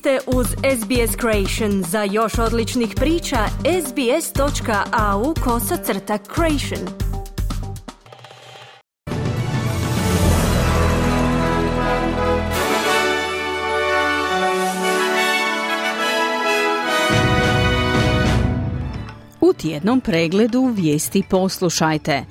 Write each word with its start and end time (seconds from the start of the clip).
ste 0.00 0.18
uz 0.26 0.46
SBS 0.46 1.16
Creation. 1.20 1.82
Za 1.82 2.02
još 2.02 2.38
odličnih 2.38 2.92
priča, 2.96 3.36
sbs.au 3.86 5.34
kosacrta 5.44 6.18
creation. 6.34 6.88
U 19.40 19.52
tjednom 19.52 20.00
pregledu 20.00 20.64
vijesti 20.76 21.22
poslušajte. 21.30 22.24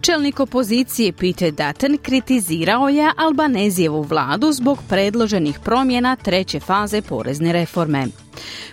Čelnik 0.00 0.40
opozicije 0.40 1.12
Peter 1.12 1.52
Dutton 1.52 1.98
kritizirao 2.02 2.88
je 2.88 3.12
Albanezijevu 3.16 4.02
vladu 4.02 4.52
zbog 4.52 4.78
predloženih 4.88 5.58
promjena 5.64 6.16
treće 6.16 6.60
faze 6.60 7.02
porezne 7.02 7.52
reforme. 7.52 8.06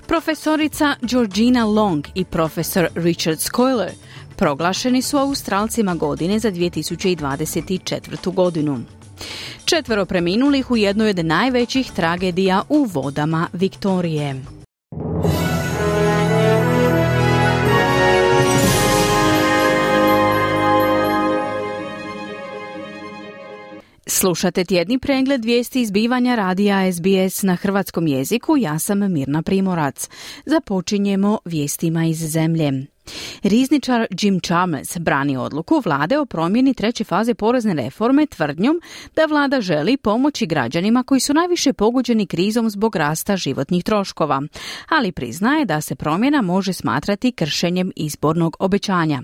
Profesorica 0.08 0.95
Georgina 1.02 1.66
Long 1.66 2.08
i 2.16 2.26
profesor 2.26 2.88
Richard 2.95 3.40
Scoiler 3.40 3.91
proglašeni 4.36 5.02
su 5.02 5.17
Australcima 5.17 5.95
godine 5.95 6.40
za 6.40 6.52
2024. 6.52 8.34
godinu. 8.34 8.80
Četvero 9.66 10.05
preminulih 10.05 10.72
u 10.72 10.78
jednoj 10.78 11.09
od 11.09 11.26
najvećih 11.26 11.92
tragedija 11.92 12.62
u 12.70 12.84
vodama 12.84 13.48
Viktorije. 13.53 14.62
Slušate 24.23 24.63
tjedni 24.66 25.00
pregled 25.00 25.45
vijesti 25.45 25.82
izbivanja 25.82 26.36
radija 26.36 26.94
SBS 26.94 27.44
na 27.44 27.56
hrvatskom 27.56 28.08
jeziku. 28.08 28.58
Ja 28.58 28.80
sam 28.80 29.11
Mirna 29.11 29.42
Primorac. 29.42 30.09
Započinjemo 30.45 31.39
vijestima 31.45 32.06
iz 32.06 32.17
zemlje. 32.17 32.72
Rizničar 33.44 34.08
Jim 34.22 34.39
Chalmers 34.39 34.98
brani 34.98 35.38
odluku 35.38 35.81
vlade 35.86 36.20
o 36.20 36.25
promjeni 36.25 36.73
treće 36.73 37.03
faze 37.03 37.33
porezne 37.33 37.73
reforme 37.73 38.25
tvrdnjom 38.25 38.81
da 39.16 39.25
vlada 39.25 39.61
želi 39.61 39.98
pomoći 39.98 40.45
građanima 40.45 41.03
koji 41.03 41.20
su 41.20 41.33
najviše 41.33 41.73
pogođeni 41.73 42.28
krizom 42.28 42.70
zbog 42.70 42.95
rasta 42.95 43.38
životnih 43.38 43.83
troškova, 43.83 44.42
ali 44.89 45.11
priznaje 45.11 45.66
da 45.66 45.81
se 45.81 45.95
promjena 45.95 46.42
može 46.42 46.73
smatrati 46.73 47.31
kršenjem 47.31 47.92
izbornog 47.95 48.55
obećanja. 48.59 49.22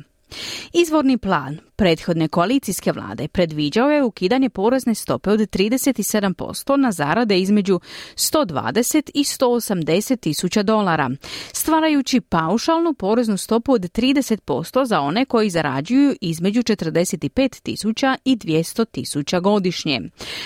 Izvorni 0.73 1.17
plan 1.17 1.68
prethodne 1.80 2.27
koalicijske 2.27 2.91
vlade 2.91 3.27
predviđao 3.27 3.89
je 3.89 4.03
ukidanje 4.03 4.49
porezne 4.49 4.95
stope 4.95 5.30
od 5.30 5.39
37% 5.39 6.75
na 6.75 6.91
zarade 6.91 7.39
između 7.39 7.80
120 8.16 9.09
i 9.13 9.23
180 9.23 10.19
tisuća 10.19 10.63
dolara, 10.63 11.09
stvarajući 11.53 12.21
paušalnu 12.21 12.94
poreznu 12.94 13.38
stopu 13.38 13.73
od 13.73 13.81
30% 13.81 14.86
za 14.86 14.99
one 14.99 15.25
koji 15.25 15.49
zarađuju 15.49 16.16
između 16.21 16.61
45 16.61 17.61
tisuća 17.61 18.16
i 18.25 18.38
200 18.38 18.86
tisuća 18.91 19.39
godišnje, 19.39 20.02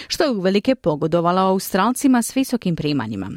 što 0.07 0.23
je 0.23 0.31
uvelike 0.31 0.75
pogodovalo 0.75 1.41
Australcima 1.41 2.21
s 2.21 2.35
visokim 2.35 2.75
primanjima. 2.75 3.31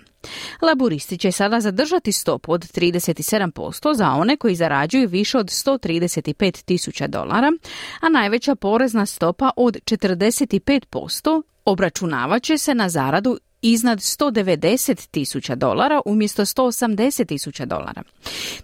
Laburisti 0.63 1.19
će 1.19 1.33
sada 1.33 1.61
zadržati 1.61 2.13
stopu 2.13 2.53
od 2.53 2.61
37% 2.61 3.95
za 3.95 4.11
one 4.11 4.37
koji 4.37 4.55
zarađuju 4.55 5.09
više 5.09 5.39
od 5.39 5.47
135 5.47 6.65
tisuća 6.65 7.07
dolara, 7.07 7.53
a 8.01 8.09
najveća 8.09 8.55
porezna 8.55 9.07
stopa 9.07 9.51
od 9.57 9.77
45% 9.77 11.43
obračunavat 11.65 12.43
će 12.43 12.59
se 12.59 12.75
na 12.75 12.89
zaradu 12.89 13.39
iznad 13.63 13.99
190 13.99 15.11
tisuća 15.11 15.55
dolara 15.55 16.01
umjesto 16.07 16.45
180 16.45 17.27
tisuća 17.27 17.65
dolara. 17.65 18.03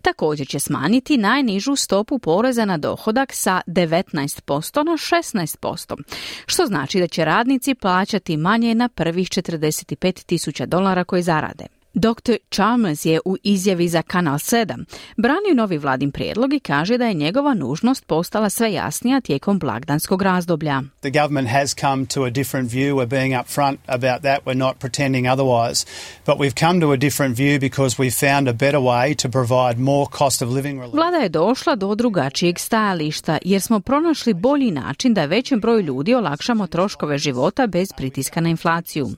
Također 0.03 0.49
će 0.49 0.61
smanjiti 0.61 1.17
najnižu 1.17 1.77
stopu 1.77 2.19
poreza 2.19 2.65
na 2.65 2.77
dohodak 2.77 3.33
sa 3.33 3.61
19% 3.67 4.85
na 4.85 4.93
16%, 4.93 6.03
što 6.47 6.67
znači 6.67 7.01
da 7.01 7.07
će 7.07 7.25
radnici 7.25 7.75
plaćati 7.75 8.37
manje 8.37 8.75
na 8.75 8.89
prvih 8.89 9.29
45 9.29 10.25
tisuća 10.25 10.67
dolara 10.67 11.05
koje 11.05 11.23
zarade. 11.23 11.82
Dr. 11.95 12.37
Chalmers 12.51 13.05
je 13.05 13.21
u 13.25 13.37
izjavi 13.43 13.89
za 13.89 14.03
Kanal 14.03 14.39
7 14.39 14.85
branio 15.17 15.55
novi 15.55 15.79
vladin 15.79 16.11
prijedlog 16.13 16.55
i 16.55 16.61
kaže 16.61 16.99
da 16.99 17.07
je 17.07 17.15
njegova 17.15 17.55
nužnost 17.55 18.07
postala 18.07 18.51
sve 18.51 18.73
jasnija 18.73 19.21
tijekom 19.21 19.59
blagdanskog 19.59 20.23
razdoblja. 20.23 20.83
The 21.01 21.11
government 21.11 21.49
has 21.49 21.75
come 21.81 22.07
to 22.07 22.23
a 22.23 22.31
different 22.31 22.71
view. 22.71 22.95
We're 22.95 23.07
being 23.07 23.35
upfront 23.35 23.77
about 23.87 24.23
that. 24.23 24.45
We're 24.45 24.59
not 24.59 24.79
pretending 24.79 25.27
otherwise. 25.27 25.87
But 26.27 26.37
we've 26.37 26.67
come 26.67 26.81
to 26.81 26.93
a 26.93 26.97
different 26.97 27.37
view 27.37 27.61
because 27.61 28.03
we've 28.03 28.33
found 28.33 28.49
a 28.49 28.53
better 28.53 28.81
way 28.81 29.23
to 29.23 29.29
provide 29.29 29.79
more 29.79 30.07
cost 30.19 30.43
of 30.43 30.49
living 30.49 30.81
relief. 30.81 30.95
Vlada 30.95 31.17
je 31.17 31.29
došla 31.29 31.77
do 31.77 31.95
drugačijeg 31.95 32.59
stajališta 32.59 33.39
jer 33.45 33.61
smo 33.61 33.81
pronašli 33.81 34.35
bolji 34.35 34.71
način 34.71 35.15
da 35.15 35.25
većem 35.25 35.61
broju 35.61 35.81
ljudi 35.81 36.15
olakšamo 36.15 36.67
troškove 36.67 37.19
života 37.19 37.67
bez 37.67 37.93
pritiska 37.97 38.41
na 38.41 38.49
inflaciju. 38.49 39.09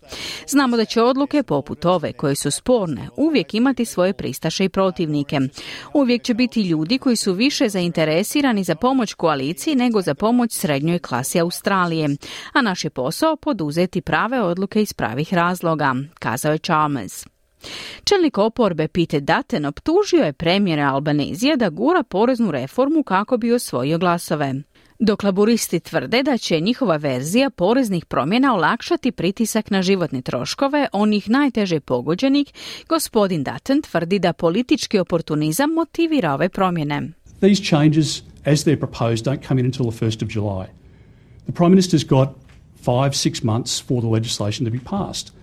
Znamo 0.48 0.76
da 0.76 0.84
će 0.84 1.02
odluke 1.02 1.42
poput 1.42 1.84
ove 1.84 2.12
koje 2.12 2.34
su 2.34 2.50
sporne 2.64 3.08
uvijek 3.16 3.54
imati 3.54 3.84
svoje 3.84 4.12
pristaše 4.12 4.64
i 4.64 4.68
protivnike. 4.68 5.40
Uvijek 5.94 6.22
će 6.22 6.34
biti 6.34 6.62
ljudi 6.62 6.98
koji 6.98 7.16
su 7.16 7.32
više 7.32 7.68
zainteresirani 7.68 8.64
za 8.64 8.74
pomoć 8.74 9.14
koaliciji 9.14 9.74
nego 9.74 10.02
za 10.02 10.14
pomoć 10.14 10.52
srednjoj 10.52 10.98
klasi 10.98 11.40
Australije, 11.40 12.08
a 12.52 12.62
naš 12.62 12.84
je 12.84 12.90
posao 12.90 13.36
poduzeti 13.36 14.00
prave 14.00 14.42
odluke 14.42 14.82
iz 14.82 14.92
pravih 14.92 15.34
razloga, 15.34 15.94
kazao 16.18 16.52
je 16.52 16.58
Chalmers. 16.58 17.26
Čelnik 18.04 18.38
oporbe 18.38 18.88
Pete 18.88 19.20
Dutton 19.20 19.64
optužio 19.64 20.24
je 20.24 20.32
premijera 20.32 20.92
Albanezija 20.92 21.56
da 21.56 21.70
gura 21.70 22.02
poreznu 22.02 22.50
reformu 22.50 23.02
kako 23.02 23.36
bi 23.36 23.52
osvojio 23.52 23.98
glasove. 23.98 24.54
Dok 25.04 25.22
laburisti 25.22 25.80
tvrde 25.80 26.22
da 26.22 26.38
će 26.38 26.60
njihova 26.60 26.96
verzija 26.96 27.50
poreznih 27.50 28.04
promjena 28.04 28.54
olakšati 28.54 29.12
pritisak 29.12 29.70
na 29.70 29.82
životne 29.82 30.22
troškove 30.22 30.88
onih 30.92 31.30
najteže 31.30 31.80
pogođenih, 31.80 32.46
gospodin 32.88 33.44
Dutton 33.44 33.82
tvrdi 33.82 34.18
da 34.18 34.32
politički 34.32 34.98
oportunizam 34.98 35.70
motivira 35.70 36.34
ove 36.34 36.48
promjene. 36.48 37.08
These 37.40 37.62
changes, 37.62 38.22
as 38.44 38.64
they're 38.64 38.78
proposed, 38.78 39.24
don't 39.24 39.48
come 39.48 39.60
in 39.60 39.66
until 39.66 39.90
the 39.90 40.06
1st 40.06 40.24
of 40.24 40.28
July. 40.36 40.66
The 41.44 41.52
Prime 41.52 41.70
Minister's 41.70 42.08
got 42.08 42.28
five, 42.84 43.10
six 43.12 43.42
months 43.42 43.84
for 43.88 44.00
the 44.00 44.08
legislation 44.08 44.64
to 44.66 44.72
be 44.72 44.84
passed. 44.84 45.33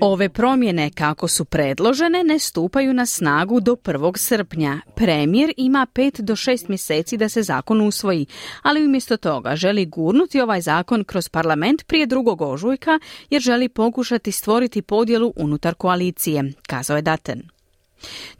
Ove 0.00 0.28
promjene 0.28 0.90
kako 0.90 1.28
su 1.28 1.44
predložene 1.44 2.24
ne 2.24 2.38
stupaju 2.38 2.94
na 2.94 3.06
snagu 3.06 3.60
do 3.60 3.72
1. 3.72 4.16
srpnja. 4.16 4.80
Premijer 4.94 5.52
ima 5.56 5.86
5 5.94 6.20
do 6.20 6.36
6 6.36 6.68
mjeseci 6.68 7.16
da 7.16 7.28
se 7.28 7.42
zakon 7.42 7.80
usvoji, 7.80 8.26
ali 8.62 8.84
umjesto 8.84 9.16
toga 9.16 9.56
želi 9.56 9.86
gurnuti 9.86 10.40
ovaj 10.40 10.60
zakon 10.60 11.04
kroz 11.04 11.28
parlament 11.28 11.86
prije 11.86 12.06
drugog 12.06 12.42
ožujka 12.42 12.98
jer 13.30 13.42
želi 13.42 13.68
pokušati 13.68 14.32
stvoriti 14.32 14.82
podjelu 14.82 15.32
unutar 15.36 15.74
koalicije, 15.74 16.52
kazao 16.66 16.96
je 16.96 17.02
Daten. 17.02 17.57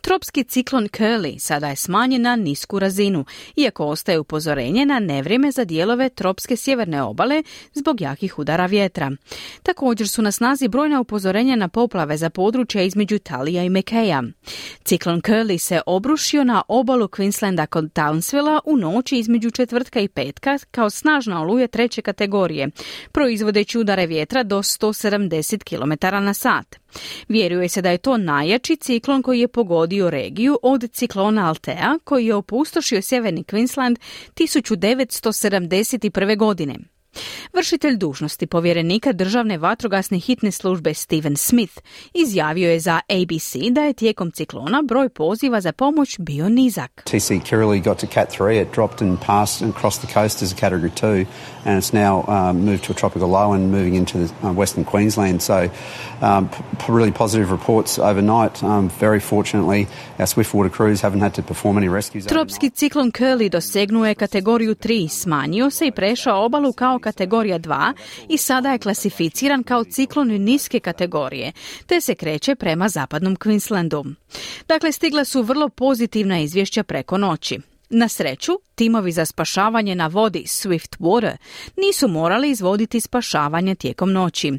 Tropski 0.00 0.44
ciklon 0.44 0.88
Curly 0.88 1.38
sada 1.38 1.68
je 1.68 1.76
smanjen 1.76 2.22
na 2.22 2.36
nisku 2.36 2.78
razinu, 2.78 3.24
iako 3.56 3.86
ostaje 3.86 4.18
upozorenje 4.18 4.86
na 4.86 4.98
nevrijeme 4.98 5.50
za 5.50 5.64
dijelove 5.64 6.08
tropske 6.08 6.56
sjeverne 6.56 7.02
obale 7.02 7.42
zbog 7.74 8.00
jakih 8.00 8.38
udara 8.38 8.66
vjetra. 8.66 9.10
Također 9.62 10.08
su 10.08 10.22
na 10.22 10.32
snazi 10.32 10.68
brojna 10.68 11.00
upozorenja 11.00 11.56
na 11.56 11.68
poplave 11.68 12.16
za 12.16 12.30
područja 12.30 12.82
između 12.82 13.18
Talija 13.18 13.64
i 13.64 13.70
Mekeja. 13.70 14.22
Ciklon 14.84 15.22
Curly 15.22 15.58
se 15.58 15.80
obrušio 15.86 16.44
na 16.44 16.62
obalu 16.68 17.08
Queenslanda 17.08 17.66
kod 17.66 17.92
Townsvilla 17.92 18.60
u 18.64 18.76
noći 18.76 19.18
između 19.18 19.50
četvrtka 19.50 20.00
i 20.00 20.08
petka 20.08 20.58
kao 20.70 20.90
snažna 20.90 21.42
oluja 21.42 21.66
treće 21.66 22.02
kategorije, 22.02 22.68
proizvodeći 23.12 23.78
udare 23.78 24.06
vjetra 24.06 24.42
do 24.42 24.58
170 24.58 25.64
km 25.64 26.24
na 26.24 26.34
sat. 26.34 26.76
Vjeruje 27.28 27.68
se 27.68 27.82
da 27.82 27.90
je 27.90 27.98
to 27.98 28.16
najjači 28.16 28.76
ciklon 28.76 29.22
koji 29.22 29.40
je 29.40 29.48
pogodio 29.48 30.10
regiju 30.10 30.58
od 30.62 30.90
ciklona 30.92 31.48
Altea 31.48 31.98
koji 32.04 32.26
je 32.26 32.34
opustošio 32.34 33.02
sjeverni 33.02 33.44
Queensland 33.44 33.96
1971. 34.34 36.36
godine. 36.36 36.74
Vršitelj 37.52 37.96
dužnosti 37.96 38.46
povjerenika 38.46 39.12
državne 39.12 39.58
vatrogasne 39.58 40.18
hitne 40.18 40.50
službe 40.50 40.94
Steven 40.94 41.36
Smith 41.36 41.80
izjavio 42.14 42.70
je 42.70 42.80
za 42.80 43.00
ABC 43.08 43.56
da 43.70 43.80
je 43.80 43.92
tijekom 43.92 44.30
ciklona 44.30 44.82
broj 44.82 45.08
poziva 45.08 45.60
za 45.60 45.72
pomoć 45.72 46.18
bio 46.18 46.48
nizak. 46.48 47.02
TC 47.04 47.30
Kirrily 47.30 47.84
got 47.84 47.98
to 47.98 48.06
Cat 48.14 48.40
3, 48.40 48.62
it 48.62 48.68
dropped 48.74 49.08
and 49.08 49.18
passed 49.26 49.62
and 49.62 49.74
crossed 49.74 50.02
the 50.08 50.14
coast 50.14 50.42
as 50.42 50.52
a 50.52 50.56
category 50.56 50.90
2 50.90 51.26
and 51.68 51.78
it's 51.78 51.92
now 51.92 52.24
um, 52.28 52.64
moved 52.64 52.84
to 52.84 52.92
a 52.92 52.94
tropical 52.94 53.28
low 53.28 53.52
and 53.52 53.70
moving 53.70 53.94
into 53.94 54.18
the, 54.18 54.46
uh, 54.46 54.52
western 54.52 54.84
Queensland. 54.84 55.42
So 55.42 55.70
um, 56.20 56.48
p- 56.48 56.92
really 56.92 57.12
positive 57.12 57.50
reports 57.50 57.98
overnight. 57.98 58.62
Um, 58.62 58.90
very 59.00 59.20
fortunately 59.20 59.86
our 60.18 60.26
Swiftwater 60.26 60.70
crews 60.70 61.00
haven't 61.02 61.20
had 61.20 61.34
to 61.34 61.42
perform 61.42 61.76
any 61.76 61.88
rescues. 61.88 62.26
Tropski 62.26 62.70
ciklon 62.70 63.10
Curly 63.10 63.48
dosegnuo 63.48 64.06
je 64.06 64.14
kategoriju 64.14 64.74
3, 64.74 65.08
smanjio 65.08 65.70
se 65.70 65.86
i 65.86 65.92
prešao 65.92 66.44
obalu 66.44 66.72
kao 66.72 66.98
kategorija 67.08 67.58
2 67.58 67.92
i 68.28 68.38
sada 68.38 68.72
je 68.72 68.78
klasificiran 68.78 69.62
kao 69.62 69.84
ciklon 69.84 70.28
niske 70.28 70.80
kategorije, 70.80 71.52
te 71.86 72.00
se 72.00 72.14
kreće 72.14 72.54
prema 72.54 72.88
zapadnom 72.88 73.36
Queenslandu. 73.36 74.14
Dakle, 74.68 74.92
stigla 74.92 75.24
su 75.24 75.42
vrlo 75.42 75.68
pozitivna 75.68 76.38
izvješća 76.38 76.82
preko 76.82 77.18
noći. 77.18 77.58
Na 77.90 78.08
sreću, 78.08 78.52
timovi 78.74 79.12
za 79.12 79.24
spašavanje 79.24 79.94
na 79.94 80.06
vodi 80.06 80.42
Swift 80.46 80.98
Water 80.98 81.36
nisu 81.76 82.08
morali 82.08 82.50
izvoditi 82.50 83.00
spašavanje 83.00 83.74
tijekom 83.74 84.12
noći. 84.12 84.52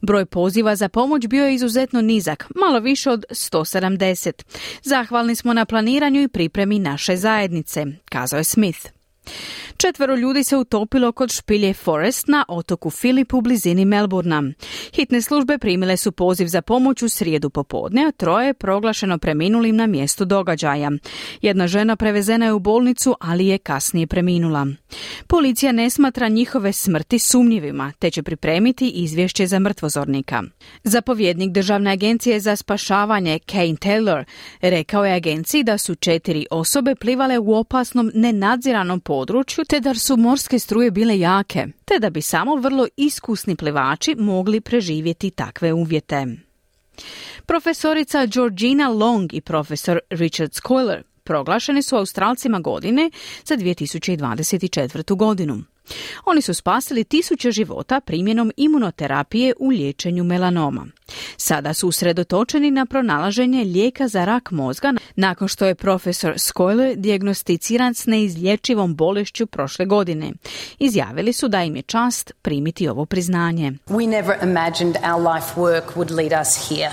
Broj 0.00 0.26
poziva 0.26 0.76
za 0.76 0.88
pomoć 0.88 1.26
bio 1.26 1.46
je 1.46 1.54
izuzetno 1.54 2.00
nizak, 2.00 2.46
malo 2.54 2.80
više 2.80 3.10
od 3.10 3.24
170. 3.30 4.42
Zahvalni 4.82 5.34
smo 5.34 5.52
na 5.52 5.64
planiranju 5.64 6.22
i 6.22 6.28
pripremi 6.28 6.78
naše 6.78 7.16
zajednice, 7.16 7.86
kazao 8.04 8.38
je 8.38 8.44
Smith. 8.44 8.95
Četvero 9.76 10.16
ljudi 10.16 10.44
se 10.44 10.56
utopilo 10.56 11.12
kod 11.12 11.32
špilje 11.32 11.74
Forest 11.74 12.28
na 12.28 12.44
otoku 12.48 12.90
Filip 12.90 13.34
u 13.34 13.40
blizini 13.40 13.84
Melburna. 13.84 14.42
Hitne 14.94 15.22
službe 15.22 15.58
primile 15.58 15.96
su 15.96 16.12
poziv 16.12 16.46
za 16.46 16.62
pomoć 16.62 17.02
u 17.02 17.08
srijedu 17.08 17.50
popodne, 17.50 18.06
a 18.06 18.10
troje 18.10 18.46
je 18.46 18.54
proglašeno 18.54 19.18
preminulim 19.18 19.76
na 19.76 19.86
mjestu 19.86 20.24
događaja. 20.24 20.90
Jedna 21.42 21.66
žena 21.66 21.96
prevezena 21.96 22.46
je 22.46 22.52
u 22.52 22.58
bolnicu, 22.58 23.14
ali 23.20 23.46
je 23.46 23.58
kasnije 23.58 24.06
preminula. 24.06 24.66
Policija 25.26 25.72
ne 25.72 25.90
smatra 25.90 26.28
njihove 26.28 26.72
smrti 26.72 27.18
sumnjivima, 27.18 27.92
te 27.98 28.10
će 28.10 28.22
pripremiti 28.22 28.88
izvješće 28.88 29.46
za 29.46 29.58
mrtvozornika. 29.58 30.42
Zapovjednik 30.84 31.50
Državne 31.52 31.92
agencije 31.92 32.40
za 32.40 32.56
spašavanje 32.56 33.38
Kane 33.38 33.76
Taylor 33.76 34.24
rekao 34.60 35.04
je 35.04 35.14
agenciji 35.14 35.62
da 35.62 35.78
su 35.78 35.94
četiri 35.94 36.46
osobe 36.50 36.94
plivale 36.94 37.38
u 37.38 37.54
opasnom 37.54 38.10
nenadziranom 38.14 39.00
području 39.00 39.15
te 39.68 39.80
da 39.80 39.94
su 39.94 40.16
morske 40.16 40.58
struje 40.58 40.90
bile 40.90 41.18
jake, 41.18 41.66
te 41.84 41.98
da 41.98 42.10
bi 42.10 42.22
samo 42.22 42.56
vrlo 42.56 42.86
iskusni 42.96 43.56
plivači 43.56 44.14
mogli 44.18 44.60
preživjeti 44.60 45.30
takve 45.30 45.72
uvjete. 45.72 46.26
Profesorica 47.46 48.26
Georgina 48.26 48.88
Long 48.88 49.34
i 49.34 49.40
profesor 49.40 49.98
Richard 50.10 50.54
Scoiler 50.54 51.02
proglašeni 51.24 51.82
su 51.82 51.96
Australcima 51.96 52.60
godine 52.60 53.10
za 53.44 53.56
2024. 53.56 55.16
godinu. 55.16 55.62
Oni 56.24 56.42
su 56.42 56.54
spasili 56.54 57.04
tisuće 57.04 57.50
života 57.50 58.00
primjenom 58.00 58.52
imunoterapije 58.56 59.54
u 59.58 59.68
liječenju 59.68 60.24
melanoma. 60.24 60.86
Sada 61.36 61.74
su 61.74 61.88
usredotočeni 61.88 62.70
na 62.70 62.86
pronalaženje 62.86 63.64
lijeka 63.64 64.08
za 64.08 64.24
rak 64.24 64.50
mozga 64.50 64.92
nakon 65.16 65.48
što 65.48 65.66
je 65.66 65.74
profesor 65.74 66.34
Skoyle 66.34 66.94
dijagnosticiran 66.94 67.94
s 67.94 68.06
neizlječivom 68.06 68.94
bolešću 68.94 69.46
prošle 69.46 69.86
godine. 69.86 70.32
Izjavili 70.78 71.32
su 71.32 71.48
da 71.48 71.62
im 71.62 71.76
je 71.76 71.82
čast 71.82 72.32
primiti 72.42 72.88
ovo 72.88 73.06
priznanje. 73.06 73.72
We 73.86 74.08
never 74.08 74.36
imagined 74.42 74.96
our 74.96 75.34
life 75.34 75.46
work 75.56 75.84
would 75.96 76.10
lead 76.10 76.40
us 76.42 76.68
here. 76.68 76.90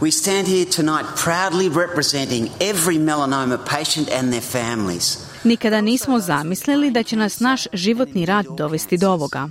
We 0.00 0.10
stand 0.10 0.46
here 0.46 0.64
tonight 0.64 1.06
proudly 1.24 1.68
representing 1.68 2.48
every 2.60 2.98
melanoma 2.98 3.58
patient 3.66 4.08
and 4.12 4.32
their 4.32 4.42
families. 4.42 5.27
Nikada 5.44 5.80
nismo 5.80 6.18
zamislili 6.20 6.90
da 6.90 7.02
će 7.02 7.16
nas 7.16 7.40
naš 7.40 7.66
životni 7.72 8.26
rad 8.26 8.46
dovesti 8.56 8.98
do 8.98 9.10
ovoga. 9.10 9.48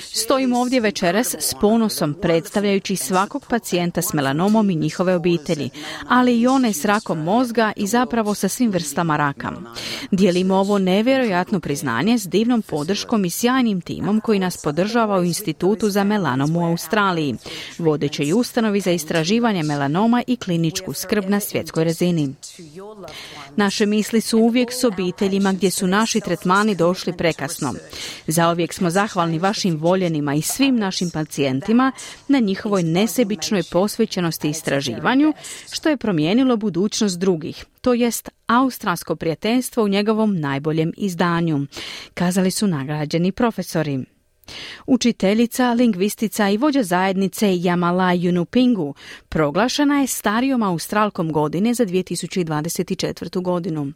Stojimo 0.00 0.60
ovdje 0.60 0.80
večeras 0.80 1.34
s 1.38 1.54
ponosom 1.60 2.14
predstavljajući 2.22 2.96
svakog 2.96 3.46
pacijenta 3.46 4.02
s 4.02 4.12
melanomom 4.12 4.70
i 4.70 4.74
njihove 4.74 5.16
obitelji, 5.16 5.70
ali 6.08 6.40
i 6.40 6.46
one 6.46 6.72
s 6.72 6.84
rakom 6.84 7.22
mozga 7.22 7.72
i 7.76 7.86
zapravo 7.86 8.34
sa 8.34 8.48
svim 8.48 8.70
vrstama 8.70 9.16
raka. 9.16 9.52
Dijelimo 10.10 10.54
ovo 10.54 10.78
nevjerojatno 10.78 11.60
priznanje 11.60 12.18
s 12.18 12.26
divnom 12.26 12.62
podrškom 12.62 13.24
i 13.24 13.30
sjajnim 13.30 13.80
timom 13.80 14.20
koji 14.20 14.38
nas 14.38 14.62
podržava 14.62 15.18
u 15.18 15.24
Institutu 15.24 15.90
za 15.90 16.04
melanom 16.04 16.56
u 16.56 16.66
Australiji, 16.66 17.34
vodećoj 17.78 18.32
ustanovi 18.32 18.80
za 18.80 18.90
istraživanje 18.90 19.62
melanoma 19.62 20.22
i 20.26 20.36
kliničku 20.36 20.92
skrb 20.92 21.24
na 21.28 21.40
svjetskoj 21.40 21.84
razini. 21.84 22.34
Naše 23.56 23.86
misli 23.86 24.20
su 24.20 24.38
uvijek 24.38 24.72
s 24.72 24.84
obiteljima 24.84 25.52
gdje 25.52 25.70
su 25.70 25.86
naši 25.86 26.20
tretmani 26.20 26.74
došli 26.74 27.16
prekasno. 27.16 27.74
Zauvijek 28.26 28.72
smo 28.72 28.90
zahvalni 28.90 29.38
vašim 29.38 29.73
voljenima 29.76 30.34
i 30.34 30.42
svim 30.42 30.76
našim 30.76 31.10
pacijentima 31.10 31.92
na 32.28 32.38
njihovoj 32.38 32.82
nesebičnoj 32.82 33.62
posvećenosti 33.72 34.48
istraživanju, 34.48 35.32
što 35.72 35.88
je 35.88 35.96
promijenilo 35.96 36.56
budućnost 36.56 37.18
drugih, 37.18 37.64
to 37.80 37.94
jest 37.94 38.28
australsko 38.46 39.16
prijateljstvo 39.16 39.84
u 39.84 39.88
njegovom 39.88 40.40
najboljem 40.40 40.92
izdanju, 40.96 41.66
kazali 42.14 42.50
su 42.50 42.66
nagrađeni 42.66 43.32
profesori. 43.32 44.13
Učiteljica, 44.86 45.72
lingvistica 45.72 46.50
i 46.50 46.56
vođa 46.56 46.82
zajednice 46.82 47.56
Jamala 47.56 48.14
Yunupingu 48.14 48.94
proglašena 49.28 50.00
je 50.00 50.06
starijom 50.06 50.62
australkom 50.62 51.32
godine 51.32 51.74
za 51.74 51.86
2024. 51.86 53.42
godinu. 53.42 53.92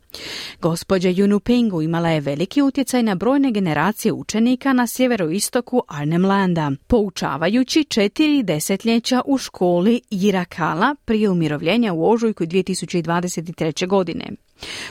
Gospođa 0.61 1.09
Yunupingu 1.09 1.85
imala 1.85 2.09
je 2.09 2.21
veliki 2.21 2.63
utjecaj 2.63 3.03
na 3.03 3.15
brojne 3.15 3.51
generacije 3.51 4.13
učenika 4.13 4.73
na 4.73 4.87
sjeveroistoku 4.87 5.83
Arnhem 5.89 6.25
Landa, 6.25 6.73
poučavajući 6.87 7.85
četiri 7.85 8.43
desetljeća 8.43 9.23
u 9.27 9.39
školi 9.39 10.01
Jirakala 10.11 10.95
prije 11.05 11.31
umirovljenja 11.31 11.93
u 11.93 12.11
ožujku 12.11 12.45
2023. 12.45 13.87
godine. 13.87 14.48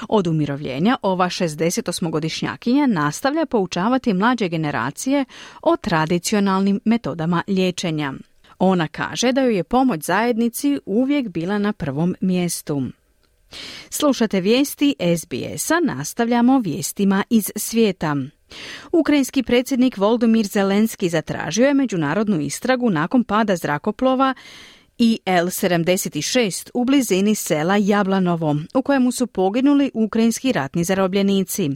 Od 0.10 0.28
umirovljenja 0.28 0.98
ova 1.02 1.26
68-godišnjakinja 1.26 2.86
nastavlja 2.86 3.46
poučavati 3.46 4.14
mlađe 4.14 4.50
generacije 4.50 5.26
o 5.62 5.78
tradicionalnim 5.78 6.80
metodama 6.86 7.44
liječenja. 7.48 8.14
Ona 8.60 8.88
kaže 8.88 9.32
da 9.32 9.42
joj 9.42 9.56
je 9.56 9.64
pomoć 9.64 10.04
zajednici 10.04 10.80
uvijek 10.86 11.28
bila 11.28 11.58
na 11.58 11.74
prvom 11.74 12.16
mjestu. 12.22 12.84
Slušate 13.90 14.42
vijesti 14.42 14.96
SBS-a, 15.18 15.80
nastavljamo 15.84 16.60
vijestima 16.60 17.24
iz 17.30 17.52
svijeta. 17.56 18.16
Ukrajinski 18.92 19.44
predsjednik 19.44 19.98
Voldomir 19.98 20.46
Zelenski 20.46 21.10
zatražio 21.10 21.68
je 21.68 21.74
međunarodnu 21.74 22.40
istragu 22.40 22.90
nakon 22.90 23.24
pada 23.24 23.56
zrakoplova 23.56 24.34
IL-76 25.00 26.70
u 26.74 26.86
blizini 26.86 27.36
sela 27.36 27.78
Jablanovo, 27.78 28.56
u 28.74 28.82
kojemu 28.82 29.12
su 29.12 29.28
poginuli 29.28 29.92
ukrajinski 29.94 30.52
ratni 30.52 30.84
zarobljenici. 30.84 31.70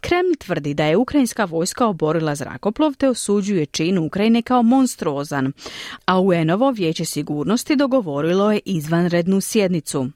Kreml 0.00 0.34
tvrdi 0.38 0.74
da 0.74 0.84
je 0.84 0.96
ukrajinska 0.96 1.44
vojska 1.44 1.86
oborila 1.86 2.34
zrakoplov 2.34 2.94
te 2.94 3.08
osuđuje 3.08 3.66
čin 3.66 3.98
Ukrajine 3.98 4.42
kao 4.42 4.62
monstruozan, 4.62 5.52
a 6.04 6.20
UN-ovo 6.20 6.70
vijeće 6.70 7.04
sigurnosti 7.04 7.76
dogovorilo 7.76 8.52
je 8.52 8.60
izvanrednu 8.64 9.40
sjednicu. 9.40 10.10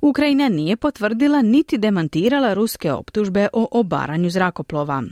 Ukrajina 0.00 0.48
nije 0.48 0.76
potvrdila 0.76 1.42
niti 1.42 1.78
demantirala 1.78 2.54
ruske 2.54 2.92
optužbe 2.92 3.48
o 3.52 3.68
obaranju 3.70 4.30
zrakoplova. 4.30 5.02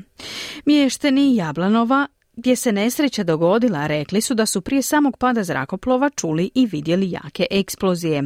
Mješteni 0.65 1.37
Jablanova 1.37 2.07
gdje 2.39 2.57
se 2.57 2.73
nesreća 2.73 3.25
dogodila, 3.25 3.87
rekli 3.87 4.21
su 4.21 4.35
da 4.35 4.47
su 4.47 4.61
prije 4.61 4.83
samog 4.83 5.17
pada 5.17 5.45
zrakoplova 5.45 6.11
čuli 6.11 6.51
i 6.55 6.67
vidjeli 6.67 7.11
jake 7.11 7.47
eksplozije. 7.51 8.23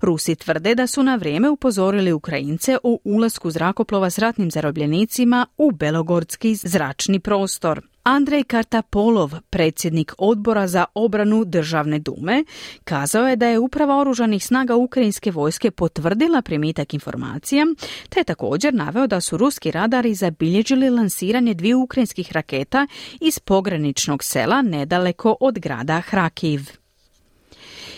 Rusi 0.00 0.34
tvrde 0.34 0.74
da 0.74 0.86
su 0.86 1.02
na 1.02 1.16
vrijeme 1.16 1.50
upozorili 1.50 2.12
Ukrajince 2.12 2.78
o 2.82 2.98
ulasku 3.04 3.50
zrakoplova 3.50 4.10
s 4.10 4.18
ratnim 4.18 4.50
zarobljenicima 4.50 5.46
u 5.58 5.70
Belogorski 5.70 6.54
zračni 6.54 7.20
prostor. 7.20 7.91
Andrej 8.02 8.44
Kartapolov, 8.44 9.32
predsjednik 9.50 10.12
odbora 10.18 10.66
za 10.66 10.84
obranu 10.94 11.44
državne 11.44 11.98
dume, 11.98 12.44
kazao 12.84 13.28
je 13.28 13.36
da 13.36 13.46
je 13.46 13.58
uprava 13.58 14.00
oružanih 14.00 14.46
snaga 14.46 14.76
ukrajinske 14.76 15.30
vojske 15.30 15.70
potvrdila 15.70 16.42
primitak 16.42 16.94
informacija, 16.94 17.66
te 18.08 18.24
također 18.24 18.74
naveo 18.74 19.06
da 19.06 19.20
su 19.20 19.36
ruski 19.36 19.70
radari 19.70 20.14
zabilježili 20.14 20.90
lansiranje 20.90 21.54
dviju 21.54 21.80
ukrajinskih 21.80 22.32
raketa 22.32 22.86
iz 23.20 23.38
pograničnog 23.38 24.24
sela 24.24 24.62
nedaleko 24.62 25.36
od 25.40 25.58
grada 25.58 26.00
Hrakiv. 26.00 26.81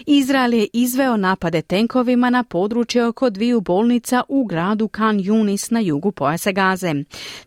Izrael 0.06 0.54
je 0.54 0.68
izveo 0.72 1.16
napade 1.16 1.62
tenkovima 1.62 2.30
na 2.30 2.42
područje 2.42 3.06
oko 3.06 3.30
dviju 3.30 3.60
bolnica 3.60 4.22
u 4.28 4.44
gradu 4.44 4.88
Kan 4.88 5.18
Yunis 5.18 5.72
na 5.72 5.80
jugu 5.80 6.12
pojasa 6.12 6.52
Gaze, 6.52 6.94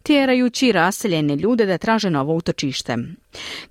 tjerajući 0.03 0.71
raseljene 0.71 1.35
ljude 1.35 1.65
da 1.65 1.77
traže 1.77 2.09
novo 2.09 2.35
utočište. 2.35 2.97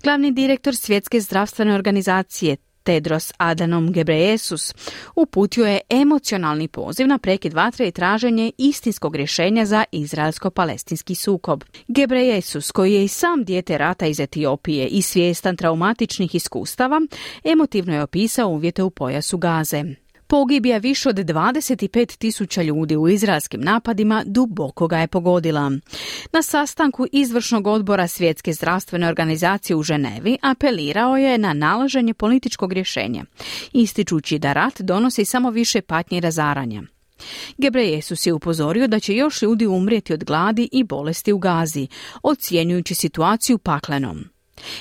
Glavni 0.03 0.31
direktor 0.31 0.75
Svjetske 0.75 1.19
zdravstvene 1.19 1.75
organizacije 1.75 2.57
Tedros 2.87 3.33
Adanom 3.37 3.93
Gebreyesus 3.93 4.73
uputio 5.15 5.65
je 5.65 5.79
emocionalni 5.89 6.67
poziv 6.67 7.07
na 7.07 7.17
prekid 7.17 7.53
vatre 7.53 7.87
i 7.87 7.91
traženje 7.91 8.51
istinskog 8.57 9.15
rješenja 9.15 9.65
za 9.65 9.83
izraelsko-palestinski 9.91 11.15
sukob. 11.15 11.63
Gebreyesus, 11.87 12.71
koji 12.71 12.93
je 12.93 13.03
i 13.03 13.07
sam 13.07 13.43
dijete 13.43 13.77
rata 13.77 14.05
iz 14.05 14.19
Etiopije 14.19 14.87
i 14.87 15.01
svjestan 15.01 15.57
traumatičnih 15.57 16.35
iskustava, 16.35 17.01
emotivno 17.43 17.93
je 17.93 18.03
opisao 18.03 18.49
uvjete 18.49 18.83
u 18.83 18.89
pojasu 18.89 19.37
Gaze. 19.37 20.06
Pogibija 20.27 20.77
više 20.77 21.09
od 21.09 21.15
25 21.15 22.17
tisuća 22.17 22.61
ljudi 22.61 22.97
u 22.97 23.09
izraelskim 23.09 23.61
napadima 23.61 24.23
duboko 24.25 24.87
ga 24.87 24.97
je 24.97 25.07
pogodila. 25.07 25.71
Na 26.33 26.41
sastanku 26.41 27.05
izvršnog 27.11 27.67
odbora 27.67 28.07
Svjetske 28.07 28.53
zdravstvene 28.53 29.07
organizacije 29.07 29.75
u 29.75 29.83
Ženevi 29.83 30.37
apelirao 30.41 31.17
je 31.17 31.37
na 31.37 31.53
nalaženje 31.53 32.13
političkog 32.13 32.73
rješenja, 32.73 33.25
ističući 33.73 34.39
da 34.39 34.53
rat 34.53 34.81
donosi 34.81 35.25
samo 35.25 35.49
više 35.49 35.81
patnje 35.81 36.17
i 36.17 36.21
razaranja. 36.21 36.83
Gebrejesus 37.57 38.25
je 38.25 38.33
upozorio 38.33 38.87
da 38.87 38.99
će 38.99 39.15
još 39.15 39.41
ljudi 39.41 39.65
umrijeti 39.67 40.13
od 40.13 40.23
gladi 40.23 40.69
i 40.71 40.83
bolesti 40.83 41.33
u 41.33 41.37
Gazi, 41.37 41.87
ocjenjujući 42.23 42.95
situaciju 42.95 43.57
paklenom. 43.57 44.36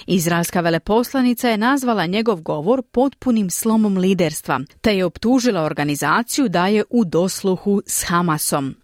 Izraelska 0.06 0.61
veleposlanica 0.61 1.49
je 1.49 1.56
nazvala 1.56 2.06
njegov 2.06 2.40
govor 2.40 2.83
potpunim 2.92 3.50
slomom 3.50 3.97
liderstva, 3.99 4.61
te 4.80 4.97
je 4.97 5.04
optužila 5.04 5.62
organizaciju 5.62 6.49
da 6.49 6.66
je 6.66 6.85
u 6.90 7.04
dosluhu 7.04 7.83
s 7.87 8.04
Hamasom. 8.04 8.75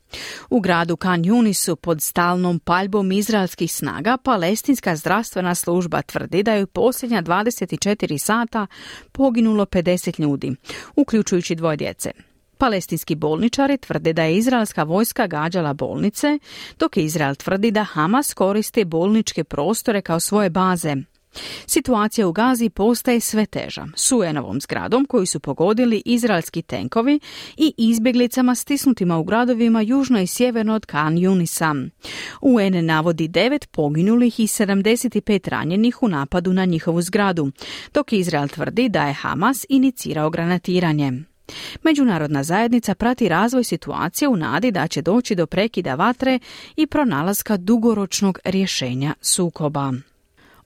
U 0.51 0.61
gradu 0.61 0.97
Kan 0.97 1.23
Yunisu 1.25 1.77
pod 1.77 2.03
stalnom 2.03 2.59
paljbom 2.59 3.13
izraelskih 3.13 3.73
snaga 3.73 4.17
palestinska 4.17 4.97
zdravstvena 4.97 5.55
služba 5.55 6.03
tvrdi 6.03 6.43
da 6.43 6.53
je 6.53 6.65
u 6.65 6.67
posljednja 6.67 7.23
24 7.23 8.19
sata 8.19 8.67
poginulo 9.13 9.65
50 9.65 10.21
ljudi, 10.21 10.57
uključujući 10.97 11.55
dvoje 11.55 11.77
djece. 11.77 12.32
Palestinski 12.59 13.15
bolničari 13.15 13.79
tvrde 13.79 14.13
da 14.13 14.23
je 14.23 14.37
izraelska 14.37 14.83
vojska 14.83 15.27
gađala 15.27 15.73
bolnice, 15.73 16.39
dok 16.79 16.97
Izrael 16.97 17.35
tvrdi 17.35 17.71
da 17.71 17.85
Hamas 17.85 18.35
koristi 18.35 18.85
bolničke 18.85 19.45
prostore 19.45 20.01
kao 20.03 20.21
svoje 20.21 20.51
baze. 20.51 20.97
Situacija 21.67 22.29
u 22.29 22.33
Gazi 22.33 22.69
postaje 22.69 23.21
sve 23.21 23.47
teža. 23.47 23.87
S 23.97 24.13
UN-ovom 24.13 24.61
zgradom 24.61 25.07
koju 25.07 25.27
su 25.27 25.41
pogodili 25.41 26.03
izraelski 26.05 26.63
tenkovi 26.63 27.21
i 27.57 27.75
izbjeglicama 27.77 28.55
stisnutima 28.55 29.19
u 29.19 29.25
gradovima 29.25 29.81
južno 29.83 30.21
i 30.21 30.27
sjeverno 30.27 30.75
od 30.75 30.87
Kan 30.87 31.19
Junisa. 31.19 31.75
UN 32.41 32.87
navodi 32.87 33.29
devet 33.29 33.71
poginulih 33.71 34.41
i 34.41 34.47
75 34.47 35.49
ranjenih 35.49 36.03
u 36.03 36.09
napadu 36.09 36.53
na 36.53 36.65
njihovu 36.65 37.03
zgradu, 37.03 37.51
dok 37.95 38.13
Izrael 38.13 38.49
tvrdi 38.49 38.89
da 38.89 39.07
je 39.07 39.13
Hamas 39.13 39.67
inicirao 39.69 40.31
granatiranje. 40.31 41.32
Međunarodna 41.83 42.43
zajednica 42.43 42.95
prati 42.95 43.29
razvoj 43.29 43.65
situacije 43.65 44.29
u 44.29 44.37
nadi 44.37 44.71
da 44.71 44.89
će 44.89 45.03
doći 45.03 45.35
do 45.35 45.47
prekida 45.47 45.95
vatre 45.95 46.39
i 46.77 46.87
pronalaska 46.87 47.57
dugoročnog 47.57 48.39
rješenja 48.45 49.15
sukoba. 49.21 49.93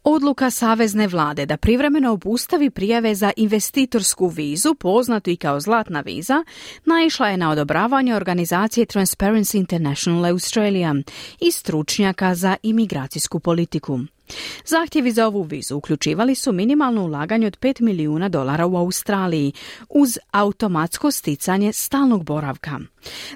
Odluka 0.09 0.51
Savezne 0.51 1.07
vlade 1.07 1.47
da 1.47 1.57
privremeno 1.57 2.13
obustavi 2.13 2.71
prijave 2.71 3.15
za 3.15 3.33
investitorsku 3.37 4.29
vizu, 4.29 4.75
poznatu 4.75 5.31
i 5.31 5.37
kao 5.37 5.61
zlatna 5.61 6.01
viza, 6.01 6.45
naišla 6.85 7.29
je 7.29 7.37
na 7.37 7.51
odobravanje 7.51 8.15
organizacije 8.15 8.87
Transparency 8.87 9.57
International 9.57 10.25
Australia 10.25 10.95
i 11.41 11.53
stručnjaka 11.53 12.35
za 12.35 12.57
imigracijsku 12.63 13.41
politiku. 13.41 14.01
Zahtjevi 14.65 15.13
za 15.13 15.27
ovu 15.27 15.43
vizu 15.43 15.77
uključivali 15.77 16.35
su 16.35 16.53
minimalno 16.53 17.05
ulaganje 17.05 17.47
od 17.47 17.59
5 17.59 17.81
milijuna 17.81 18.29
dolara 18.29 18.67
u 18.67 18.77
Australiji 18.77 19.53
uz 19.89 20.19
automatsko 20.31 21.11
sticanje 21.11 21.73
stalnog 21.73 22.25
boravka. 22.25 22.81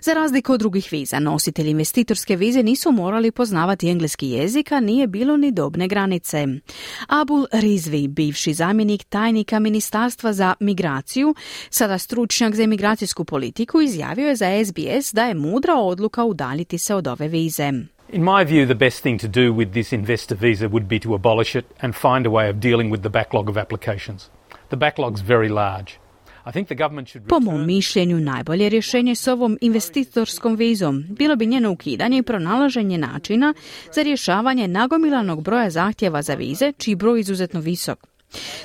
Za 0.02 0.12
razliku 0.12 0.52
od 0.52 0.61
drugih 0.61 0.88
viza, 0.92 1.18
nositelji 1.18 1.70
investitorske 1.70 2.37
vize 2.37 2.62
nisu 2.62 2.92
morali 2.92 3.30
poznavati 3.30 3.88
engleski 3.88 4.28
jezik, 4.28 4.73
a 4.73 4.80
nije 4.80 5.06
bilo 5.06 5.37
ni 5.37 5.52
dobne 5.52 5.88
granice. 5.88 6.47
Abul 7.09 7.47
Rizvi, 7.52 8.09
bivši 8.09 8.54
zamjenik 8.54 9.04
tajnika 9.04 9.59
Ministarstva 9.59 10.32
za 10.32 10.54
migraciju, 10.61 11.35
sada 11.70 11.99
stručnjak 11.99 12.54
za 12.54 12.62
imigracijsku 12.62 13.25
politiku, 13.25 13.80
izjavio 13.80 14.28
je 14.28 14.37
za 14.37 14.47
SBS 14.64 15.12
da 15.12 15.25
je 15.25 15.35
mudra 15.35 15.75
odluka 15.75 16.25
udaljiti 16.25 16.78
se 16.78 16.94
od 16.94 17.06
ove 17.06 17.28
vize. 17.28 17.73
In 18.12 18.25
my 18.25 18.43
view, 18.43 18.67
the 18.67 18.75
best 18.75 19.02
thing 19.05 19.19
to 19.19 19.29
do 19.29 19.52
with 19.52 19.73
this 19.73 19.93
investor 19.93 20.35
visa 20.35 20.69
would 20.69 20.88
be 20.88 20.99
to 20.99 21.14
abolish 21.14 21.55
it 21.55 21.64
and 21.81 21.95
find 21.95 22.26
a 22.26 22.31
way 22.31 22.50
of 22.50 22.57
dealing 22.57 22.90
with 22.90 23.02
the 23.02 23.09
backlog 23.09 23.49
of 23.49 23.57
applications. 23.57 24.31
The 24.71 24.76
backlog's 24.76 25.21
very 25.21 25.49
large. 25.49 25.99
Po 27.29 27.40
mom 27.40 27.67
mišljenju 27.67 28.21
najbolje 28.21 28.69
rješenje 28.69 29.14
s 29.14 29.29
ovom 29.29 29.59
investitorskom 29.61 30.57
vizom 30.57 31.05
bilo 31.09 31.37
bi 31.37 31.47
njeno 31.47 31.71
ukidanje 31.71 32.19
i 32.19 32.23
pronalaženje 32.23 32.99
načina 32.99 33.55
za 33.95 34.02
rješavanje 34.02 34.69
nagomilanog 34.69 35.43
broja 35.43 35.71
zahtjeva 35.71 36.23
za 36.23 36.35
vize, 36.35 36.73
čiji 36.73 36.95
broj 36.95 37.21
izuzetno 37.21 37.61
visok. 37.61 38.07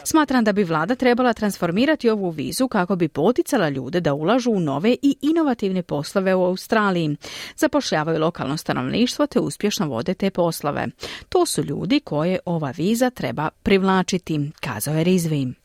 Smatram 0.03 0.43
da 0.43 0.53
bi 0.53 0.63
vlada 0.63 0.95
trebala 0.95 1.33
transformirati 1.33 2.09
ovu 2.09 2.29
vizu 2.29 2.67
kako 2.67 2.95
bi 2.95 3.07
poticala 3.07 3.69
ljude 3.69 4.01
da 4.01 4.13
ulažu 4.13 4.51
u 4.51 4.59
nove 4.59 4.95
i 5.01 5.15
inovativne 5.21 5.83
poslove 5.83 6.35
u 6.35 6.45
Australiji, 6.45 7.15
zapošljavaju 7.55 8.19
lokalno 8.19 8.57
stanovništvo 8.57 9.27
te 9.27 9.39
uspješno 9.39 9.87
vode 9.87 10.13
te 10.13 10.29
poslove. 10.29 10.87
To 11.29 11.45
su 11.45 11.63
ljudi 11.63 11.99
koje 11.99 12.39
ova 12.45 12.73
viza 12.77 13.09
treba 13.09 13.49
privlačiti, 13.63 14.51
kazao 14.59 14.95
je 14.95 15.03
Rizvi. 15.03 15.64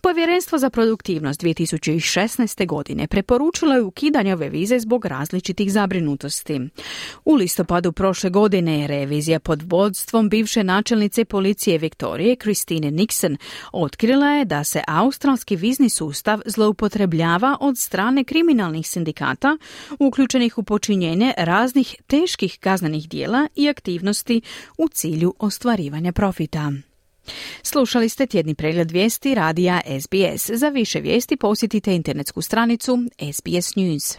Povjerenstvo 0.00 0.58
za 0.58 0.70
produktivnost 0.70 1.42
2016. 1.42 2.66
godine 2.66 3.06
preporučilo 3.06 3.74
je 3.74 3.82
ukidanje 3.82 4.34
ove 4.34 4.48
vize 4.48 4.78
zbog 4.78 5.04
različitih 5.04 5.72
zabrinutosti. 5.72 6.60
U 7.24 7.34
listopadu 7.34 7.92
prošle 7.92 8.30
godine 8.30 8.80
je 8.80 8.86
revizija 8.86 9.40
pod 9.40 9.62
vodstvom 9.62 10.28
bivše 10.28 10.64
načelnice 10.64 11.24
policije 11.24 11.78
Viktorije 11.78 12.36
Kristine 12.36 12.90
Nixon 12.90 13.36
otkrila 13.72 14.26
je 14.26 14.44
da 14.44 14.64
se 14.64 14.82
australski 14.88 15.56
vizni 15.56 15.88
sustav 15.88 16.40
zloupotrebljava 16.46 17.56
od 17.60 17.78
strane 17.78 18.24
kriminalnih 18.24 18.88
sindikata 18.88 19.58
uključenih 19.98 20.58
u 20.58 20.62
počinjenje 20.62 21.32
raznih 21.36 21.96
teških 22.06 22.58
kaznenih 22.60 23.08
dijela 23.08 23.48
i 23.56 23.68
aktivnosti 23.68 24.40
u 24.78 24.88
cilju 24.88 25.34
ostvarivanja 25.38 26.12
profita. 26.12 26.72
Slušali 27.62 28.08
ste 28.08 28.26
tjedni 28.26 28.54
pregled 28.54 28.90
vijesti 28.90 29.34
radija 29.34 29.80
SBS. 30.00 30.50
Za 30.50 30.68
više 30.68 31.00
vijesti 31.00 31.36
posjetite 31.36 31.94
internetsku 31.94 32.42
stranicu 32.42 32.98
SBS 33.32 33.76
News. 33.76 34.18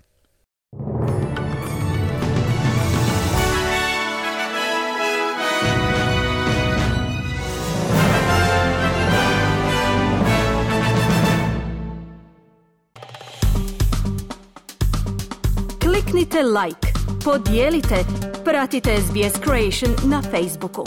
Kliknite 15.82 16.44
like, 16.44 16.88
podijelite, 17.24 17.96
pratite 18.46 18.98
SBS 19.02 19.34
Creation 19.44 20.10
na 20.12 20.22
Facebooku. 20.22 20.84